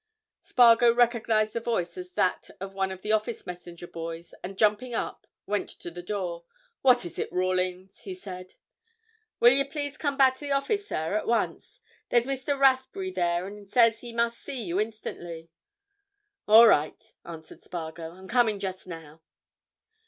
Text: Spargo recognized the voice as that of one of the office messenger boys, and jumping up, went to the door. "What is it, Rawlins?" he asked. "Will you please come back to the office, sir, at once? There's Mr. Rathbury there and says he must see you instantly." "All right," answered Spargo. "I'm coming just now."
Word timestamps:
Spargo 0.41 0.91
recognized 0.91 1.53
the 1.53 1.59
voice 1.59 1.95
as 1.95 2.13
that 2.13 2.49
of 2.59 2.73
one 2.73 2.91
of 2.91 3.03
the 3.03 3.11
office 3.11 3.45
messenger 3.45 3.85
boys, 3.85 4.33
and 4.43 4.57
jumping 4.57 4.95
up, 4.95 5.27
went 5.45 5.69
to 5.69 5.91
the 5.91 6.01
door. 6.01 6.43
"What 6.81 7.05
is 7.05 7.19
it, 7.19 7.31
Rawlins?" 7.31 7.99
he 8.01 8.19
asked. 8.25 8.55
"Will 9.39 9.51
you 9.53 9.63
please 9.63 9.99
come 9.99 10.17
back 10.17 10.33
to 10.37 10.39
the 10.39 10.53
office, 10.53 10.87
sir, 10.87 11.13
at 11.17 11.27
once? 11.27 11.81
There's 12.09 12.25
Mr. 12.25 12.59
Rathbury 12.59 13.11
there 13.11 13.45
and 13.45 13.69
says 13.69 14.01
he 14.01 14.11
must 14.11 14.39
see 14.39 14.63
you 14.63 14.79
instantly." 14.79 15.51
"All 16.47 16.65
right," 16.67 16.99
answered 17.23 17.61
Spargo. 17.61 18.13
"I'm 18.15 18.27
coming 18.27 18.57
just 18.57 18.87
now." 18.87 19.21